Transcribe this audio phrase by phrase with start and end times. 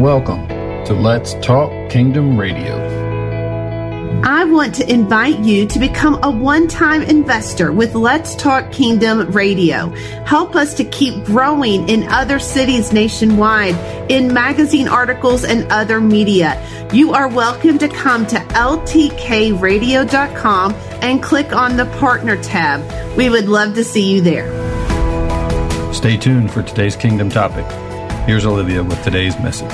[0.00, 0.48] Welcome
[0.86, 2.74] to Let's Talk Kingdom Radio.
[4.24, 9.30] I want to invite you to become a one time investor with Let's Talk Kingdom
[9.30, 9.90] Radio.
[10.24, 13.74] Help us to keep growing in other cities nationwide,
[14.10, 16.56] in magazine articles and other media.
[16.94, 23.18] You are welcome to come to ltkradio.com and click on the partner tab.
[23.18, 24.50] We would love to see you there.
[25.92, 27.66] Stay tuned for today's Kingdom topic.
[28.30, 29.72] Here's Olivia with today's message.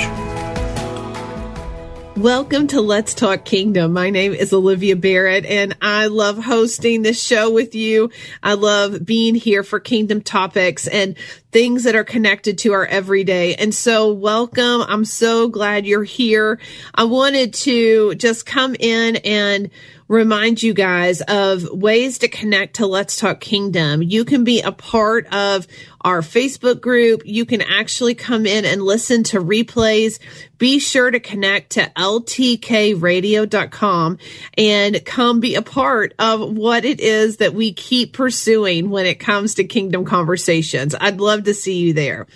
[2.16, 3.92] Welcome to Let's Talk Kingdom.
[3.92, 8.10] My name is Olivia Barrett and I love hosting this show with you.
[8.42, 11.18] I love being here for Kingdom topics and
[11.52, 13.56] things that are connected to our everyday.
[13.56, 14.80] And so welcome.
[14.88, 16.58] I'm so glad you're here.
[16.94, 19.68] I wanted to just come in and
[20.08, 24.02] remind you guys of ways to connect to Let's Talk Kingdom.
[24.02, 25.66] You can be a part of
[26.00, 27.22] our Facebook group.
[27.24, 30.20] You can actually come in and listen to replays.
[30.58, 34.18] Be sure to connect to ltkradio.com
[34.56, 39.18] and come be a part of what it is that we keep pursuing when it
[39.18, 40.94] comes to kingdom conversations.
[40.98, 42.26] I'd love to see you there.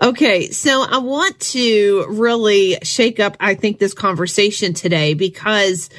[0.00, 5.90] Okay, so I want to really shake up, I think, this conversation today because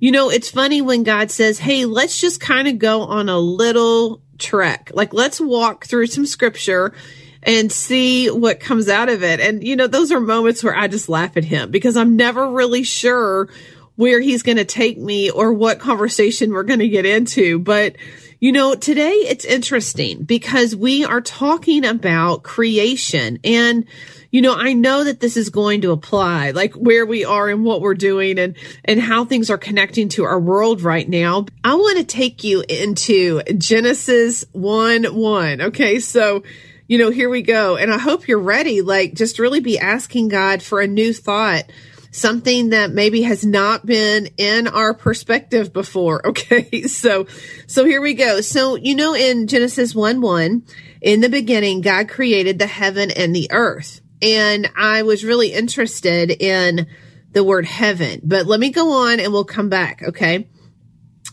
[0.00, 3.38] you know, it's funny when God says, Hey, let's just kind of go on a
[3.38, 4.90] little trek.
[4.94, 6.92] Like, let's walk through some scripture
[7.42, 9.40] and see what comes out of it.
[9.40, 12.50] And, you know, those are moments where I just laugh at him because I'm never
[12.50, 13.48] really sure
[13.96, 17.58] where he's going to take me or what conversation we're going to get into.
[17.58, 17.96] But,
[18.40, 23.84] you know, today it's interesting because we are talking about creation and,
[24.30, 27.66] you know, I know that this is going to apply, like where we are and
[27.66, 28.56] what we're doing and,
[28.86, 31.44] and how things are connecting to our world right now.
[31.62, 35.60] I want to take you into Genesis 1 1.
[35.60, 36.00] Okay.
[36.00, 36.42] So,
[36.88, 37.76] you know, here we go.
[37.76, 38.80] And I hope you're ready.
[38.80, 41.70] Like, just really be asking God for a new thought
[42.10, 46.20] something that maybe has not been in our perspective before.
[46.30, 46.82] Okay.
[46.82, 47.26] So,
[47.66, 48.40] so here we go.
[48.40, 50.62] So, you know, in Genesis 1 1,
[51.00, 54.00] in the beginning, God created the heaven and the earth.
[54.22, 56.86] And I was really interested in
[57.32, 60.02] the word heaven, but let me go on and we'll come back.
[60.02, 60.48] Okay.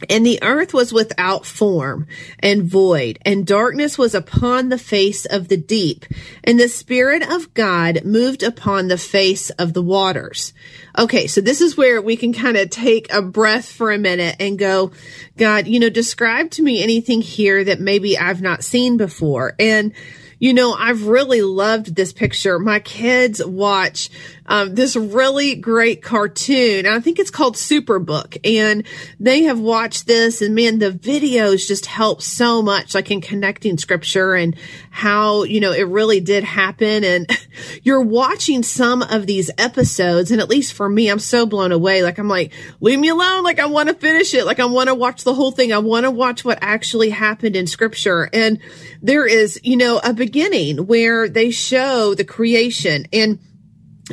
[0.09, 2.05] And the earth was without form
[2.39, 6.05] and void, and darkness was upon the face of the deep,
[6.43, 10.53] and the Spirit of God moved upon the face of the waters.
[10.97, 14.35] Okay, so this is where we can kind of take a breath for a minute
[14.39, 14.91] and go,
[15.35, 19.55] God, you know, describe to me anything here that maybe I've not seen before.
[19.57, 19.93] And
[20.39, 22.59] you know, I've really loved this picture.
[22.59, 24.09] My kids watch
[24.47, 26.85] um, this really great cartoon.
[26.85, 28.85] I think it's called Superbook, and
[29.19, 30.41] they have watched this.
[30.41, 34.55] And man, the videos just help so much, like in connecting scripture and
[34.89, 37.03] how you know it really did happen.
[37.03, 37.29] And
[37.83, 42.03] you're watching some of these episodes, and at least for me, I'm so blown away.
[42.03, 43.43] Like I'm like, leave me alone.
[43.43, 44.45] Like I want to finish it.
[44.45, 45.73] Like I want to watch the whole thing.
[45.73, 48.29] I want to watch what actually happened in scripture.
[48.31, 48.59] And
[49.01, 53.39] there is, you know, a beginning where they show the creation and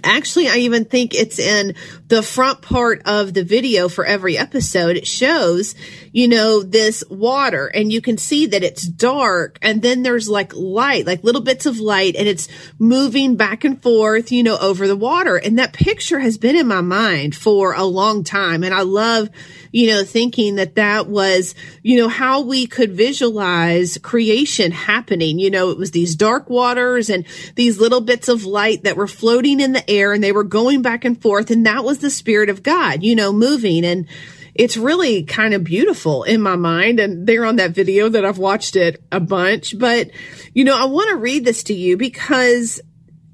[0.03, 1.75] Actually, I even think it's in
[2.09, 4.97] the front part of the video for every episode.
[4.97, 5.75] It shows,
[6.15, 10.55] you know, this water and you can see that it's dark and then there's like
[10.55, 12.47] light, like little bits of light and it's
[12.79, 15.35] moving back and forth, you know, over the water.
[15.35, 18.63] And that picture has been in my mind for a long time.
[18.63, 19.29] And I love,
[19.73, 25.41] you know, thinking that that was, you know, how we could visualize creation happening.
[25.41, 27.27] You know, it was these dark waters and
[27.57, 30.81] these little bits of light that were floating in the air and they were going
[30.81, 31.51] back and forth.
[31.51, 34.07] And that was the spirit of God, you know, moving and,
[34.55, 37.01] it's really kind of beautiful in my mind.
[37.01, 39.79] And they're on that video that I've watched it a bunch.
[39.79, 40.11] But,
[40.53, 42.81] you know, I want to read this to you because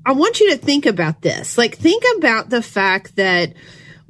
[0.05, 1.59] I want you to think about this.
[1.59, 3.53] Like, think about the fact that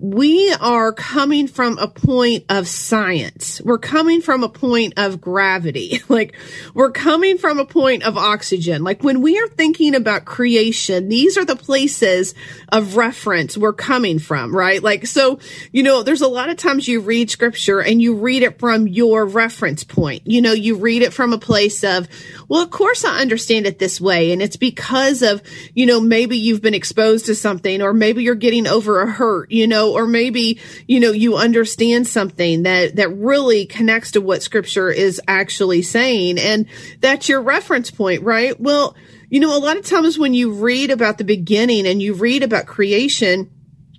[0.01, 3.61] we are coming from a point of science.
[3.61, 6.01] We're coming from a point of gravity.
[6.11, 6.35] Like
[6.75, 8.83] we're coming from a point of oxygen.
[8.83, 12.35] Like when we are thinking about creation, these are the places
[12.73, 14.83] of reference we're coming from, right?
[14.83, 15.39] Like, so,
[15.71, 18.89] you know, there's a lot of times you read scripture and you read it from
[18.89, 20.23] your reference point.
[20.25, 22.09] You know, you read it from a place of,
[22.51, 24.33] Well, of course I understand it this way.
[24.33, 25.41] And it's because of,
[25.73, 29.53] you know, maybe you've been exposed to something or maybe you're getting over a hurt,
[29.53, 30.59] you know, or maybe,
[30.89, 36.39] you know, you understand something that, that really connects to what scripture is actually saying.
[36.39, 36.67] And
[36.99, 38.59] that's your reference point, right?
[38.59, 38.97] Well,
[39.29, 42.43] you know, a lot of times when you read about the beginning and you read
[42.43, 43.49] about creation,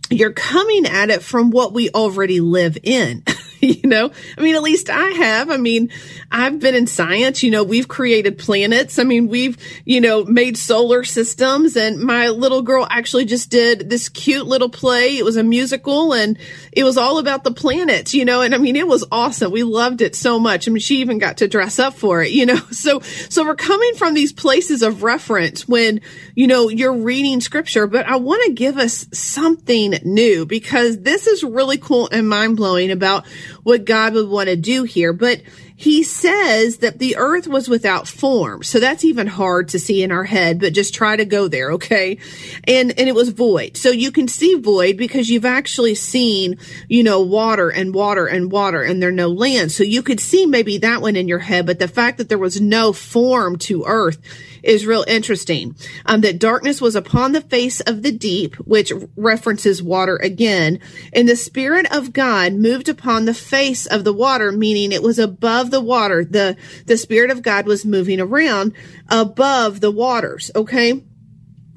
[0.09, 3.23] you're coming at it from what we already live in.
[3.81, 5.51] you know, I mean, at least I have.
[5.51, 5.89] I mean,
[6.31, 8.97] I've been in science, you know, we've created planets.
[8.97, 13.89] I mean, we've, you know, made solar systems and my little girl actually just did
[13.89, 15.17] this cute little play.
[15.17, 16.39] It was a musical and
[16.71, 19.51] it was all about the planets, you know, and I mean, it was awesome.
[19.51, 20.67] We loved it so much.
[20.67, 23.55] I mean, she even got to dress up for it, you know, so, so we're
[23.55, 26.01] coming from these places of reference when,
[26.33, 31.27] you know, you're reading scripture, but I want to give us something new because this
[31.27, 33.25] is really cool and mind blowing about
[33.63, 35.13] what God would want to do here.
[35.13, 35.41] But
[35.81, 38.61] he says that the earth was without form.
[38.61, 41.71] So that's even hard to see in our head, but just try to go there.
[41.71, 42.19] Okay.
[42.65, 43.77] And, and it was void.
[43.77, 48.51] So you can see void because you've actually seen, you know, water and water and
[48.51, 49.71] water and there's no land.
[49.71, 52.37] So you could see maybe that one in your head, but the fact that there
[52.37, 54.19] was no form to earth
[54.63, 55.75] is real interesting.
[56.05, 60.79] Um, that darkness was upon the face of the deep, which references water again.
[61.13, 65.19] And the Spirit of God moved upon the face of the water, meaning it was
[65.19, 66.23] above the water.
[66.23, 68.73] The, the Spirit of God was moving around
[69.09, 70.51] above the waters.
[70.55, 71.01] Okay.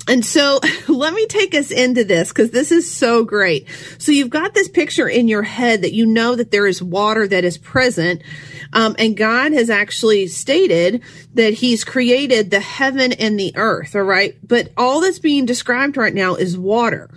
[0.06, 3.66] And so let me take us into this because this is so great.
[3.98, 7.26] So you've got this picture in your head that you know that there is water
[7.26, 8.22] that is present.
[8.72, 11.02] Um, and God has actually stated
[11.34, 13.94] that he's created the heaven and the earth.
[13.94, 14.36] All right.
[14.46, 17.08] But all that's being described right now is water.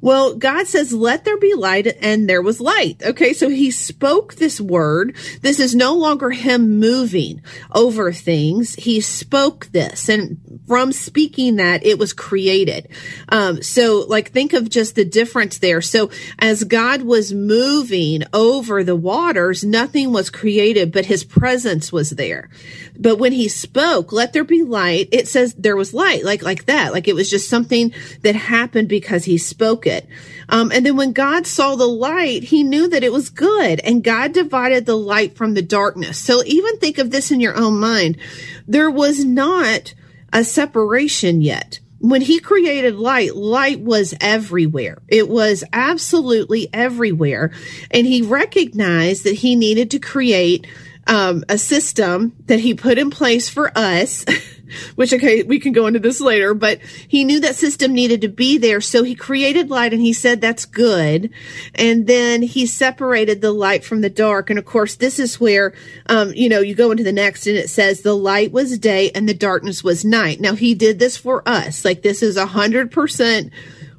[0.00, 3.02] Well, God says, let there be light and there was light.
[3.02, 3.32] Okay.
[3.32, 5.16] So he spoke this word.
[5.42, 8.74] This is no longer him moving over things.
[8.74, 12.88] He spoke this and from speaking that it was created.
[13.28, 15.80] Um, so like think of just the difference there.
[15.80, 22.10] So as God was moving over the waters, nothing was created, but his presence was
[22.10, 22.50] there.
[22.98, 26.66] But when he spoke, let there be light, it says there was light, like, like
[26.66, 26.92] that.
[26.92, 30.08] Like it was just something that happened because he spoke it.
[30.48, 34.04] Um, and then when God saw the light, he knew that it was good and
[34.04, 36.18] God divided the light from the darkness.
[36.18, 38.18] So even think of this in your own mind.
[38.66, 39.94] There was not
[40.32, 44.98] a separation yet when he created light, light was everywhere.
[45.08, 47.52] It was absolutely everywhere.
[47.90, 50.66] And he recognized that he needed to create
[51.06, 54.24] um, a system that he put in place for us,
[54.94, 58.28] which, okay, we can go into this later, but he knew that system needed to
[58.28, 58.80] be there.
[58.80, 61.30] So he created light and he said, that's good.
[61.74, 64.50] And then he separated the light from the dark.
[64.50, 65.74] And of course, this is where,
[66.08, 69.10] um, you know, you go into the next and it says the light was day
[69.10, 70.40] and the darkness was night.
[70.40, 71.84] Now he did this for us.
[71.84, 73.52] Like this is a hundred percent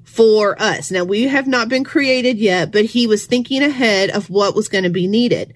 [0.03, 0.89] for us.
[0.91, 4.67] Now we have not been created yet, but he was thinking ahead of what was
[4.67, 5.53] going to be needed.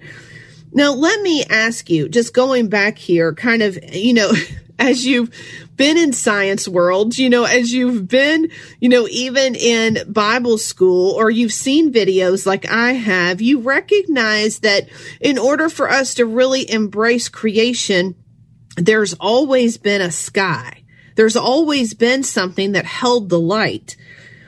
[0.74, 4.32] Now, let me ask you, just going back here, kind of, you know,
[4.82, 5.30] as you've
[5.78, 8.50] been in science world, you know, as you've been,
[8.80, 14.60] you know, even in Bible school or you've seen videos like I have, you recognize
[14.60, 14.90] that
[15.20, 18.16] in order for us to really embrace creation,
[18.76, 20.84] there's always been a sky.
[21.16, 23.98] There's always been something that held the light.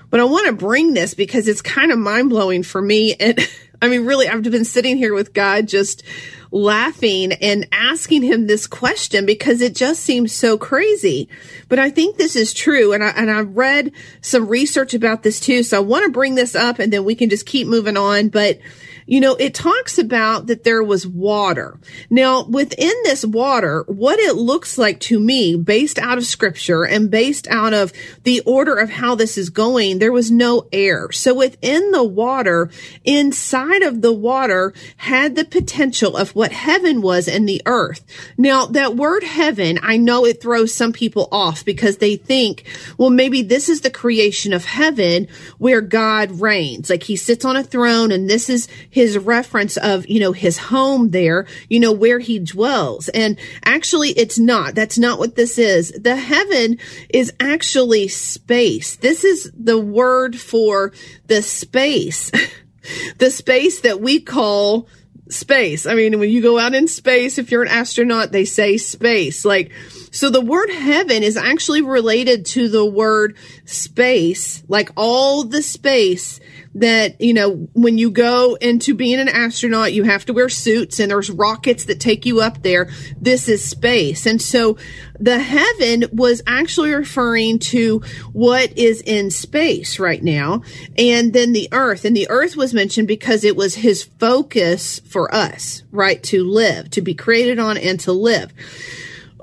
[0.10, 3.14] But I want to bring this because it's kind of mind blowing for me.
[3.16, 3.40] And
[3.84, 6.04] I mean, really, I've been sitting here with God just
[6.52, 11.28] laughing and asking him this question because it just seems so crazy.
[11.68, 12.94] But I think this is true.
[12.94, 15.64] And I, and I read some research about this too.
[15.64, 18.30] So I want to bring this up and then we can just keep moving on.
[18.30, 18.60] But
[19.06, 21.80] you know, it talks about that there was water.
[22.10, 27.12] Now, within this water, what it looks like to me, based out of scripture and
[27.12, 27.92] based out of
[28.24, 31.12] the order of how this is going, there was no air.
[31.12, 32.70] So within the water,
[33.04, 38.04] inside of the water had the potential of what heaven was and the earth.
[38.38, 42.66] Now, that word heaven, I know it throws some people off because they think,
[42.98, 46.90] well, maybe this is the creation of heaven where God reigns.
[46.90, 50.60] Like he sits on a throne and this is his reference of, you know, his
[50.60, 53.10] home there, you know, where he dwells.
[53.10, 54.76] And actually it's not.
[54.76, 55.92] That's not what this is.
[55.92, 56.78] The heaven
[57.10, 58.98] is actually space.
[58.98, 60.94] This is the word for
[61.26, 62.30] the space,
[63.18, 64.88] the space that we call
[65.28, 65.88] space.
[65.88, 69.44] I mean, when you go out in space, if you're an astronaut, they say space.
[69.44, 69.72] Like,
[70.14, 76.40] So the word heaven is actually related to the word space, like all the space
[76.76, 81.00] that, you know, when you go into being an astronaut, you have to wear suits
[81.00, 82.92] and there's rockets that take you up there.
[83.20, 84.28] This is space.
[84.28, 84.78] And so
[85.20, 88.04] the heaven was actually referring to
[88.34, 90.62] what is in space right now.
[90.96, 95.34] And then the earth and the earth was mentioned because it was his focus for
[95.34, 96.22] us, right?
[96.26, 98.54] To live, to be created on and to live.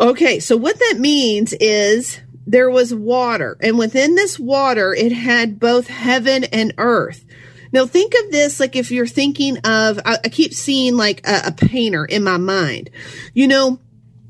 [0.00, 0.40] Okay.
[0.40, 5.86] So what that means is there was water, and within this water, it had both
[5.86, 7.24] heaven and earth.
[7.72, 11.48] Now, think of this like if you're thinking of, I, I keep seeing like a,
[11.48, 12.90] a painter in my mind.
[13.34, 13.78] You know,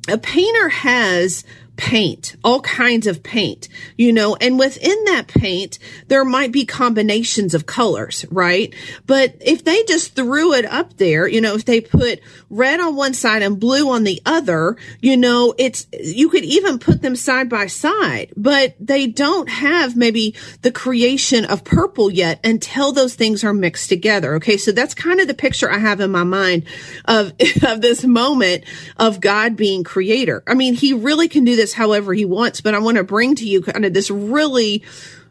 [0.08, 1.44] a painter has
[1.80, 7.54] paint, all kinds of paint, you know, and within that paint, there might be combinations
[7.54, 8.74] of colors, right?
[9.06, 12.20] But if they just threw it up there, you know, if they put
[12.50, 16.78] red on one side and blue on the other, you know, it's, you could even
[16.78, 22.40] put them side by side, but they don't have maybe the creation of purple yet
[22.44, 24.34] until those things are mixed together.
[24.34, 24.58] Okay.
[24.58, 26.66] So that's kind of the picture I have in my mind
[27.06, 27.32] of,
[27.62, 28.64] of this moment
[28.98, 30.42] of God being creator.
[30.46, 33.04] I mean, he really can do this this however he wants, but I want to
[33.04, 34.82] bring to you kind of this really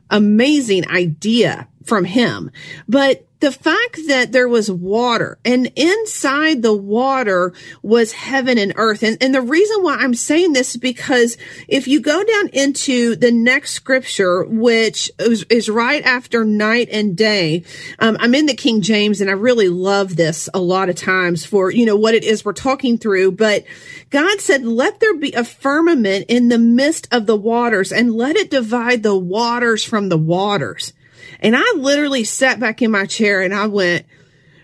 [0.09, 2.51] amazing idea from him.
[2.87, 9.01] But the fact that there was water and inside the water was heaven and earth.
[9.01, 13.15] And, and the reason why I'm saying this is because if you go down into
[13.15, 17.63] the next scripture, which is, is right after night and day,
[17.99, 21.45] um, I'm in the King James and I really love this a lot of times
[21.45, 23.31] for, you know, what it is we're talking through.
[23.31, 23.63] But
[24.09, 28.35] God said, let there be a firmament in the midst of the waters and let
[28.35, 30.91] it divide the waters from the waters.
[31.39, 34.05] And I literally sat back in my chair and I went,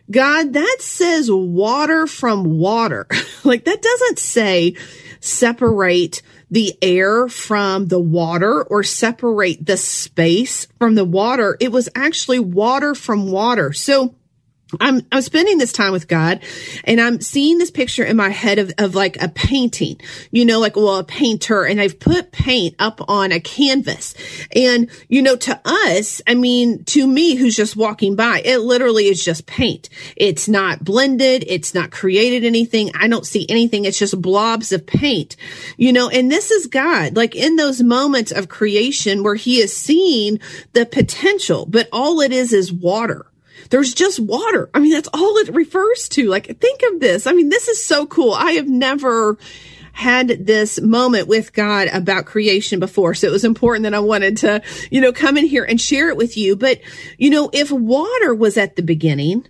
[0.10, 3.08] God, that says water from water.
[3.44, 4.76] like that doesn't say
[5.20, 11.58] separate the air from the water or separate the space from the water.
[11.60, 13.74] It was actually water from water.
[13.74, 14.16] So
[14.80, 16.42] I'm I'm spending this time with God
[16.86, 20.00] and I'm seeing this picture in my head of, of like a painting,
[20.32, 24.16] you know, like well, a painter and I've put paint up on a canvas.
[24.56, 29.06] And, you know, to us, I mean, to me who's just walking by, it literally
[29.08, 29.90] is just paint.
[30.16, 32.92] It's not blended, it's not created anything.
[32.96, 33.86] I don't see anything.
[33.86, 35.36] It's just blobs of paint,
[35.78, 39.78] you know, and this is God, like in those moments of creation where he is
[39.78, 40.40] seeing
[40.74, 43.28] the potential, but all it is is water
[43.70, 44.70] there's just water.
[44.74, 46.28] I mean, that's all it refers to.
[46.28, 47.28] Like, think of this.
[47.28, 48.34] I mean, this is so cool.
[48.34, 49.38] I have never
[49.96, 53.16] had this moment with God about creation before.
[53.16, 56.10] So it was important that I wanted to, you know, come in here and share
[56.10, 56.58] it with you.
[56.58, 56.82] But,
[57.18, 59.48] you know, if water was at the beginning,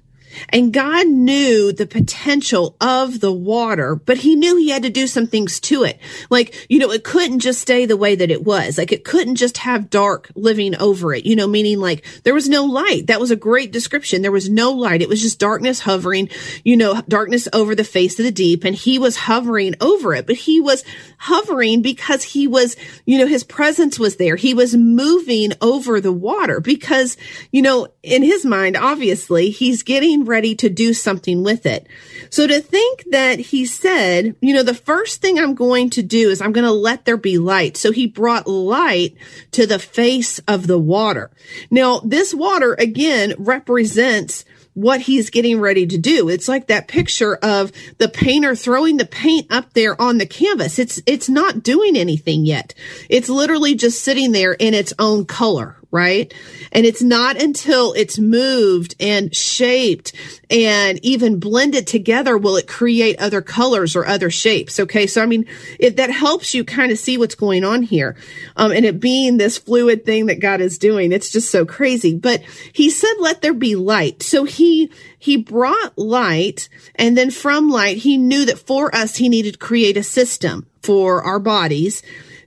[0.49, 5.07] and God knew the potential of the water, but he knew he had to do
[5.07, 5.99] some things to it.
[6.29, 8.77] Like, you know, it couldn't just stay the way that it was.
[8.77, 12.49] Like it couldn't just have dark living over it, you know, meaning like there was
[12.49, 13.07] no light.
[13.07, 14.21] That was a great description.
[14.21, 15.01] There was no light.
[15.01, 16.29] It was just darkness hovering,
[16.63, 18.63] you know, darkness over the face of the deep.
[18.63, 20.83] And he was hovering over it, but he was
[21.17, 22.75] hovering because he was,
[23.05, 24.35] you know, his presence was there.
[24.35, 27.17] He was moving over the water because,
[27.51, 31.87] you know, in his mind, obviously he's getting ready to do something with it.
[32.29, 36.29] So to think that he said, you know, the first thing I'm going to do
[36.29, 37.77] is I'm going to let there be light.
[37.77, 39.15] So he brought light
[39.51, 41.31] to the face of the water.
[41.71, 46.27] Now, this water again represents what he's getting ready to do.
[46.27, 50.77] It's like that picture of the painter throwing the paint up there on the canvas.
[50.77, 52.73] It's, it's not doing anything yet.
[53.09, 56.33] It's literally just sitting there in its own color, right?
[56.73, 60.11] And it's not until it's moved and shaped
[60.49, 64.77] and even blended together will it create other colors or other shapes.
[64.77, 65.07] Okay.
[65.07, 65.45] So, I mean,
[65.79, 68.17] if that helps you kind of see what's going on here.
[68.57, 72.13] Um, and it being this fluid thing that God is doing, it's just so crazy.
[72.13, 72.41] But
[72.73, 74.21] he said, let there be light.
[74.21, 79.29] So he, he brought light and then from light, he knew that for us, he
[79.29, 82.03] needed to create a system for our bodies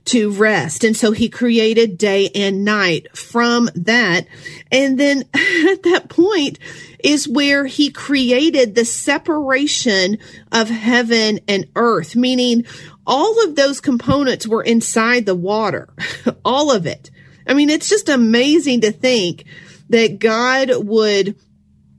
[0.09, 0.83] to rest.
[0.83, 4.25] And so he created day and night from that.
[4.71, 6.57] And then at that point
[7.03, 10.17] is where he created the separation
[10.51, 12.65] of heaven and earth, meaning
[13.05, 15.89] all of those components were inside the water,
[16.45, 17.11] all of it.
[17.45, 19.45] I mean, it's just amazing to think
[19.89, 21.35] that God would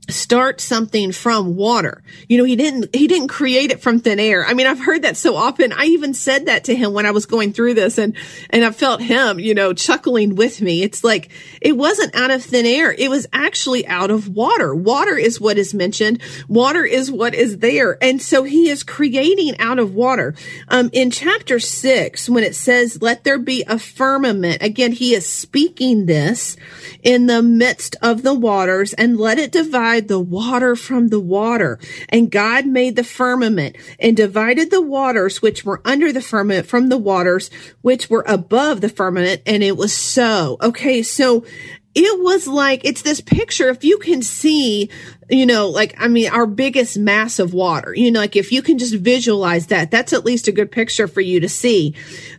[0.09, 2.01] start something from water.
[2.27, 4.45] You know, he didn't, he didn't create it from thin air.
[4.45, 5.71] I mean, I've heard that so often.
[5.71, 8.15] I even said that to him when I was going through this and,
[8.49, 10.81] and I felt him, you know, chuckling with me.
[10.81, 11.29] It's like,
[11.61, 12.91] it wasn't out of thin air.
[12.91, 14.73] It was actually out of water.
[14.73, 16.21] Water is what is mentioned.
[16.47, 17.97] Water is what is there.
[18.03, 20.33] And so he is creating out of water.
[20.67, 25.31] Um, in chapter six, when it says, let there be a firmament, again, he is
[25.31, 26.57] speaking this
[27.03, 31.79] in the midst of the waters and let it divide the water from the water.
[32.09, 36.89] And God made the firmament and divided the waters which were under the firmament from
[36.89, 37.49] the waters
[37.81, 39.41] which were above the firmament.
[39.45, 40.57] And it was so.
[40.61, 41.03] Okay.
[41.03, 41.45] So
[41.93, 44.89] it was like it's this picture if you can see
[45.29, 48.61] you know like i mean our biggest mass of water you know like if you
[48.61, 51.93] can just visualize that that's at least a good picture for you to see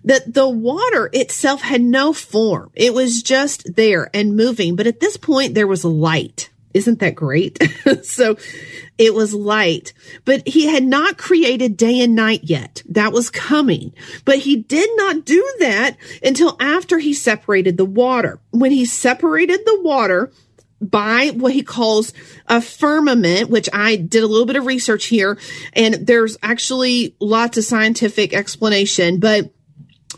[0.05, 5.01] that the water itself had no form it was just there and moving but at
[5.01, 7.59] this point there was light isn't that great?
[8.03, 8.37] so
[8.99, 9.93] it was light,
[10.25, 12.83] but he had not created day and night yet.
[12.89, 18.41] That was coming, but he did not do that until after he separated the water.
[18.51, 20.33] When he separated the water,
[20.81, 22.13] by what he calls
[22.49, 25.39] a firmament, which I did a little bit of research here,
[25.75, 29.53] and there's actually lots of scientific explanation, but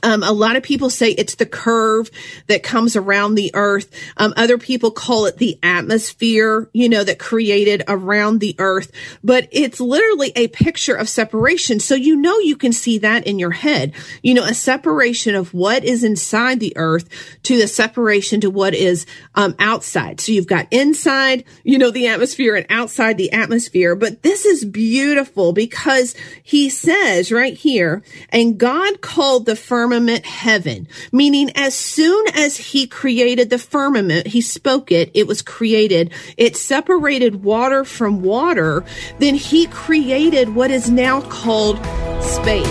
[0.03, 2.11] um, a lot of people say it's the curve
[2.47, 3.91] that comes around the earth.
[4.17, 9.49] Um, other people call it the atmosphere, you know, that created around the earth, but
[9.51, 11.81] it's literally a picture of separation.
[11.81, 15.55] So you know, you can see that in your head, you know, a separation of
[15.55, 17.09] what is inside the earth
[17.45, 20.21] to the separation to what is, um, outside.
[20.21, 23.95] So you've got inside, you know, the atmosphere and outside the atmosphere.
[23.95, 30.25] But this is beautiful because he says right here, and God called the firmament firmament
[30.25, 36.11] heaven, meaning as soon as he created the firmament, he spoke it, it was created.
[36.38, 38.83] It separated water from water.
[39.19, 41.76] Then he created what is now called
[42.23, 42.67] space.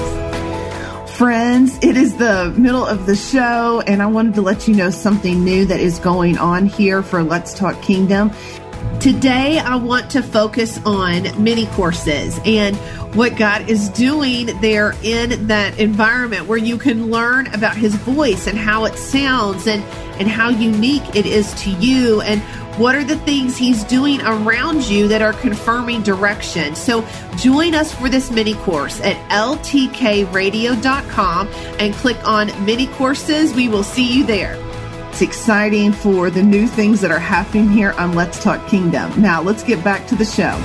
[1.15, 4.89] Friends, it is the middle of the show, and I wanted to let you know
[4.89, 8.31] something new that is going on here for Let's Talk Kingdom.
[8.99, 12.75] Today, I want to focus on mini courses and
[13.15, 18.47] what God is doing there in that environment where you can learn about His voice
[18.47, 19.83] and how it sounds and,
[20.19, 22.41] and how unique it is to you and
[22.79, 26.73] what are the things He's doing around you that are confirming direction.
[26.75, 31.47] So join us for this mini course at ltkradio.com
[31.79, 33.53] and click on mini courses.
[33.53, 34.57] We will see you there.
[35.13, 39.21] It's exciting for the new things that are happening here on Let's Talk Kingdom.
[39.21, 40.59] Now, let's get back to the show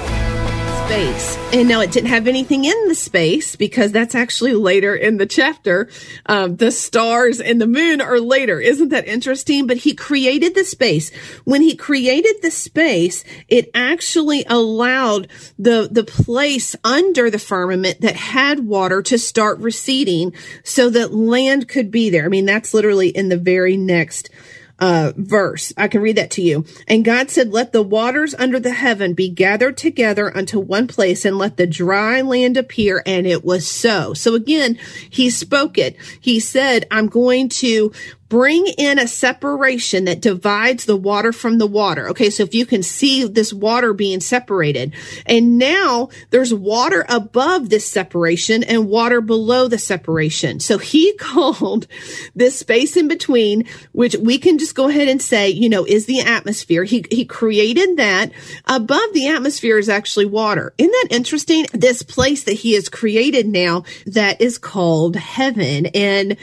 [0.89, 1.37] space.
[1.53, 5.27] And now it didn't have anything in the space because that's actually later in the
[5.27, 5.91] chapter.
[6.25, 8.59] Um, the stars and the moon are later.
[8.59, 9.67] Isn't that interesting?
[9.67, 11.15] But he created the space.
[11.45, 18.17] When he created the space, it actually allowed the, the place under the firmament that
[18.17, 20.33] had water to start receding
[20.65, 22.25] so that land could be there.
[22.25, 24.31] I mean, that's literally in the very next
[24.79, 25.73] uh, verse.
[25.77, 26.65] I can read that to you.
[26.87, 31.25] And God said, let the waters under the heaven be gathered together unto one place
[31.25, 33.03] and let the dry land appear.
[33.05, 34.15] And it was so.
[34.15, 34.79] So again,
[35.11, 35.97] he spoke it.
[36.21, 37.93] He said, I'm going to
[38.29, 42.09] bring in a separation that divides the water from the water.
[42.11, 42.31] Okay.
[42.31, 44.93] So if you can see this water being separated
[45.27, 50.61] and now there's water above this separation and water below the separation.
[50.61, 51.87] So he called
[52.35, 56.07] this space in between, which we can just go ahead and say, you know, is
[56.07, 56.85] the atmosphere.
[56.85, 58.33] He, he created that
[58.67, 60.75] above the atmosphere is actually water.
[60.77, 61.67] Isn't that interesting?
[61.73, 66.37] This place that he has created now that is called heaven and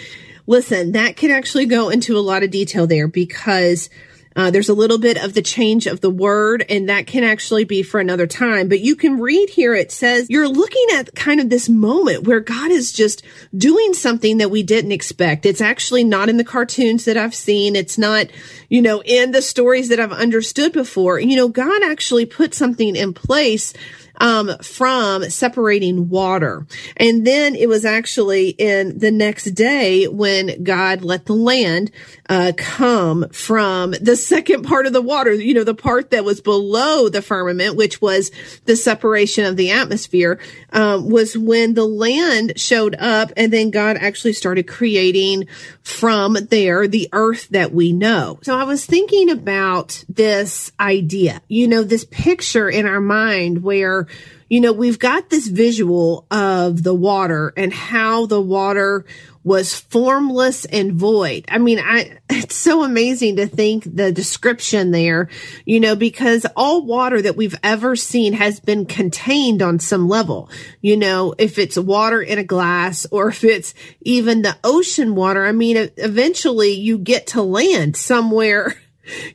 [0.47, 3.89] Listen, that can actually go into a lot of detail there because
[4.35, 7.63] uh, there's a little bit of the change of the word, and that can actually
[7.63, 8.67] be for another time.
[8.67, 12.41] But you can read here, it says you're looking at kind of this moment where
[12.41, 13.23] God is just
[13.57, 15.45] doing something that we didn't expect.
[15.45, 17.77] It's actually not in the cartoons that I've seen.
[17.77, 18.27] It's not,
[18.67, 21.17] you know, in the stories that I've understood before.
[21.17, 23.73] You know, God actually put something in place
[24.17, 26.65] um, from separating water.
[26.97, 31.91] And then it was actually in the next day when God let the land
[32.29, 36.41] uh, come from the second part of the water, you know, the part that was
[36.41, 38.31] below the firmament, which was
[38.65, 40.39] the separation of the atmosphere,
[40.71, 45.47] um, was when the land showed up and then God actually started creating
[45.83, 48.39] from there the earth that we know.
[48.41, 54.07] So I was thinking about this idea, you know, this picture in our mind where
[54.47, 59.03] you know, we've got this visual of the water and how the water
[59.45, 61.45] was formless and void.
[61.47, 65.29] I mean, I, it's so amazing to think the description there,
[65.65, 70.49] you know, because all water that we've ever seen has been contained on some level.
[70.81, 75.45] You know, if it's water in a glass or if it's even the ocean water,
[75.45, 78.75] I mean, eventually you get to land somewhere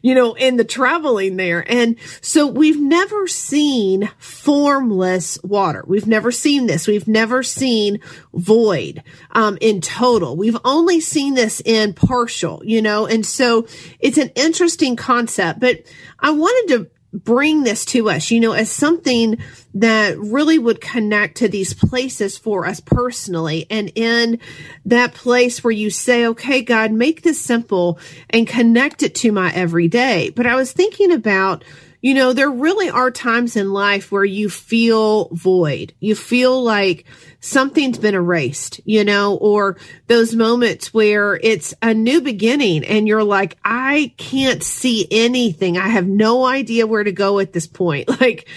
[0.03, 1.65] you know, in the traveling there.
[1.71, 5.85] And so we've never seen formless water.
[5.87, 6.87] We've never seen this.
[6.87, 8.01] We've never seen
[8.35, 9.03] void,
[9.33, 10.37] um, in total.
[10.37, 13.67] We've only seen this in partial, you know, and so
[13.99, 15.83] it's an interesting concept, but
[16.19, 19.39] I wanted to bring this to us, you know, as something
[19.75, 23.67] that really would connect to these places for us personally.
[23.69, 24.39] And in
[24.85, 27.99] that place where you say, okay, God, make this simple
[28.31, 30.31] and connect it to my everyday.
[30.31, 31.65] But I was thinking about,
[32.01, 35.93] you know, there really are times in life where you feel void.
[36.01, 37.05] You feel like
[37.41, 43.25] something's been erased, you know, or those moments where it's a new beginning and you're
[43.25, 45.77] like, I can't see anything.
[45.77, 48.09] I have no idea where to go at this point.
[48.21, 48.49] Like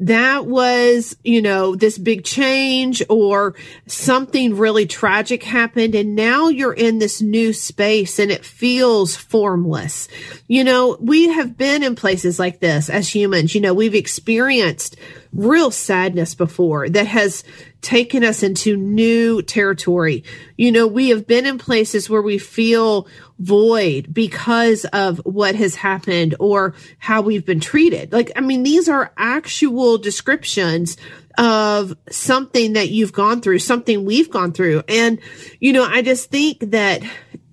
[0.00, 3.54] that was, you know, this big change or
[3.86, 5.94] something really tragic happened.
[5.94, 10.08] And now you're in this new space and it feels formless.
[10.48, 13.54] You know, we have been in places like this as humans.
[13.54, 14.96] You know, we've experienced
[15.32, 17.44] real sadness before that has
[17.80, 20.24] taken us into new territory.
[20.56, 23.06] You know, we have been in places where we feel
[23.38, 28.12] void because of what has happened or how we've been treated.
[28.12, 30.96] Like, I mean, these are actual descriptions
[31.38, 34.82] of something that you've gone through, something we've gone through.
[34.88, 35.20] And,
[35.58, 37.02] you know, I just think that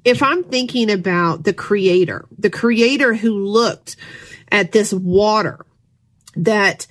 [0.04, 3.98] if I'm thinking about the creator, the creator who looked
[4.52, 5.66] at this water
[6.36, 6.88] that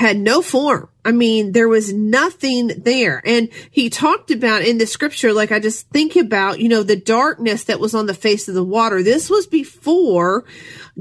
[0.00, 0.88] had no form.
[1.04, 3.20] I mean, there was nothing there.
[3.22, 6.96] And he talked about in the scripture, like I just think about, you know, the
[6.96, 9.02] darkness that was on the face of the water.
[9.02, 10.46] This was before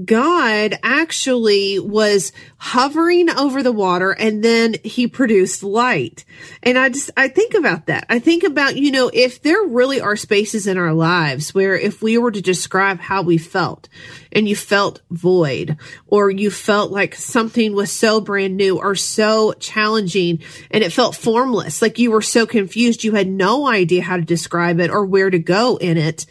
[0.04, 6.26] God actually was hovering over the water and then he produced light.
[6.64, 8.06] And I just, I think about that.
[8.10, 12.02] I think about, you know, if there really are spaces in our lives where if
[12.02, 13.90] we were to describe how we felt
[14.32, 19.54] and you felt void or you felt like something was so brand new or so
[19.54, 20.40] challenging
[20.72, 24.24] and it felt formless, like you were so confused, you had no idea how to
[24.24, 26.26] describe it or where to go in it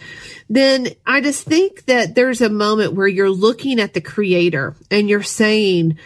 [0.49, 5.09] then I just think that there's a moment where you're looking at the creator and
[5.09, 5.99] you're saying,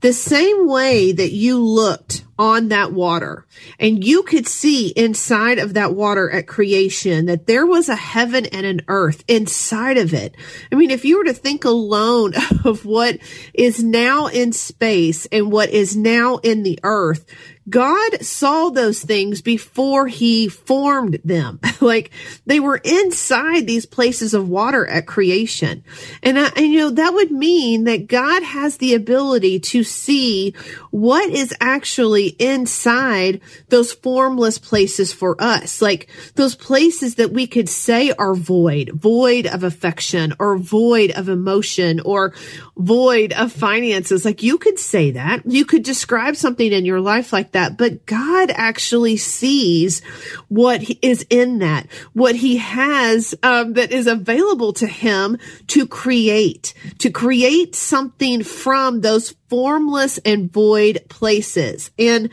[0.00, 3.46] the same way that you looked on that water
[3.78, 8.46] and you could see inside of that water at creation that there was a heaven
[8.46, 10.34] and an earth inside of it.
[10.72, 12.32] I mean, if you were to think alone
[12.64, 13.18] of what
[13.54, 17.24] is now in space and what is now in the earth,
[17.68, 21.60] God saw those things before he formed them.
[21.80, 22.10] like
[22.44, 25.84] they were inside these places of water at creation.
[26.22, 30.54] And, I, and, you know, that would mean that God has the ability to see
[30.90, 35.82] what is actually inside those formless places for us.
[35.82, 41.28] Like those places that we could say are void, void of affection or void of
[41.28, 42.34] emotion or
[42.76, 44.24] void of finances.
[44.24, 45.42] Like you could say that.
[45.46, 50.02] You could describe something in your life like that, but God actually sees
[50.48, 56.74] what is in that, what he has um, that is available to him to create,
[56.98, 61.90] to create something from those formless and void places.
[61.98, 62.30] And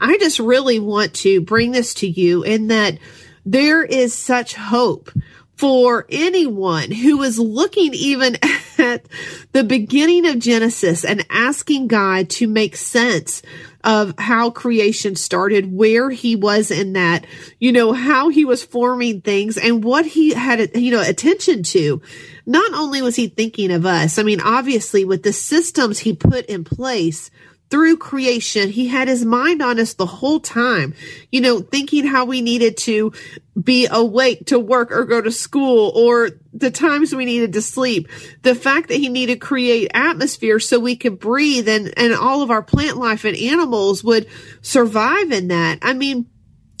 [0.00, 2.96] I just really want to bring this to you in that
[3.44, 5.10] there is such hope
[5.56, 8.36] for anyone who is looking even
[8.78, 9.04] at
[9.50, 13.42] the beginning of Genesis and asking God to make sense
[13.84, 17.26] of how creation started, where he was in that,
[17.58, 22.02] you know, how he was forming things and what he had, you know, attention to.
[22.46, 26.46] Not only was he thinking of us, I mean, obviously with the systems he put
[26.46, 27.30] in place,
[27.70, 28.68] through creation.
[28.68, 30.94] He had his mind on us the whole time,
[31.30, 33.12] you know, thinking how we needed to
[33.60, 38.08] be awake to work or go to school or the times we needed to sleep.
[38.42, 42.42] The fact that he needed to create atmosphere so we could breathe and, and all
[42.42, 44.26] of our plant life and animals would
[44.62, 45.78] survive in that.
[45.82, 46.26] I mean,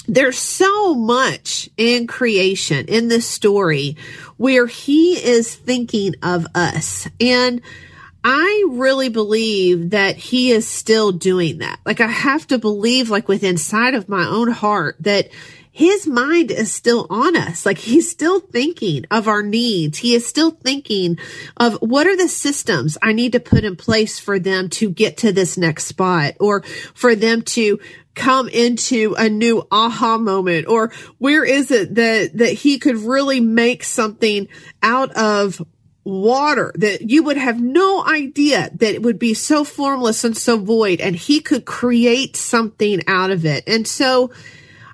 [0.08, 3.96] there's so much in creation in this story
[4.38, 7.60] where he is thinking of us and
[8.22, 11.80] I really believe that he is still doing that.
[11.86, 15.28] Like I have to believe like within inside of my own heart that
[15.72, 17.64] his mind is still on us.
[17.64, 19.98] Like he's still thinking of our needs.
[19.98, 21.18] He is still thinking
[21.56, 25.18] of what are the systems I need to put in place for them to get
[25.18, 26.62] to this next spot or
[26.94, 27.80] for them to
[28.14, 33.40] come into a new aha moment or where is it that that he could really
[33.40, 34.48] make something
[34.82, 35.62] out of
[36.10, 40.58] water that you would have no idea that it would be so formless and so
[40.58, 43.64] void and he could create something out of it.
[43.66, 44.30] And so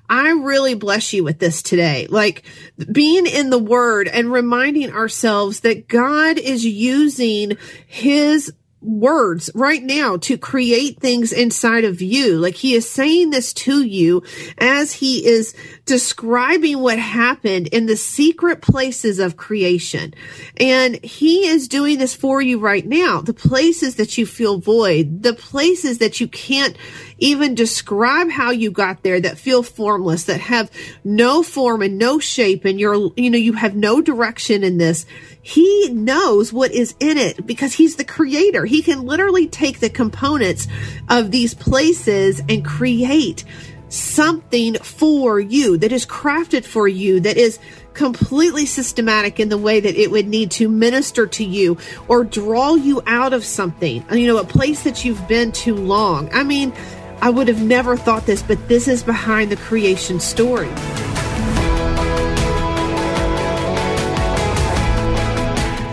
[0.09, 2.07] I really bless you with this today.
[2.09, 2.43] Like
[2.91, 8.53] being in the word and reminding ourselves that God is using his
[8.87, 12.37] words right now to create things inside of you.
[12.37, 14.23] Like he is saying this to you
[14.57, 15.53] as he is
[15.85, 20.13] describing what happened in the secret places of creation.
[20.57, 23.21] And he is doing this for you right now.
[23.21, 26.77] The places that you feel void, the places that you can't
[27.19, 30.71] even describe how you got there that feel formless, that have
[31.03, 35.05] no form and no shape and you're, you know, you have no direction in this.
[35.41, 38.65] He knows what is in it because he's the creator.
[38.65, 40.67] He can literally take the components
[41.09, 43.43] of these places and create
[43.89, 47.59] something for you that is crafted for you that is
[47.93, 51.77] completely systematic in the way that it would need to minister to you
[52.07, 56.31] or draw you out of something, you know, a place that you've been too long.
[56.31, 56.73] I mean,
[57.19, 60.69] I would have never thought this, but this is behind the creation story.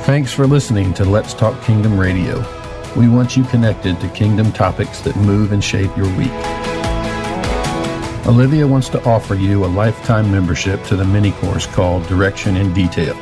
[0.04, 2.44] Thanks for listening to Let's Talk Kingdom Radio.
[2.94, 6.30] We want you connected to kingdom topics that move and shape your week.
[8.26, 12.72] Olivia wants to offer you a lifetime membership to the mini course called Direction in
[12.74, 13.16] Detail.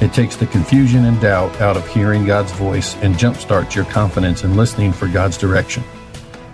[0.00, 4.44] It takes the confusion and doubt out of hearing God's voice and jumpstarts your confidence
[4.44, 5.82] in listening for God's direction.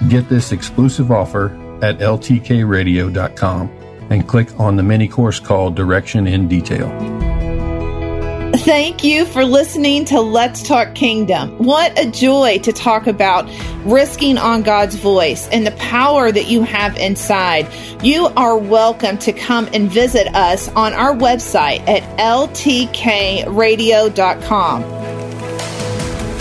[0.08, 1.46] Get this exclusive offer
[1.82, 3.70] at ltkradio.com
[4.10, 6.88] and click on the mini course called Direction in Detail.
[8.52, 11.56] Thank you for listening to Let's Talk Kingdom.
[11.58, 13.48] What a joy to talk about
[13.84, 17.68] risking on God's voice and the power that you have inside.
[18.02, 23.40] You are welcome to come and visit us on our website at ltkradio.com.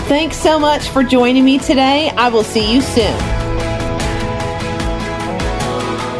[0.08, 2.10] Thanks so much for joining me today.
[2.10, 3.39] I will see you soon.